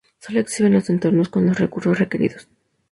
[0.17, 2.47] Solo exhiben los entornos con los recursos requeridos.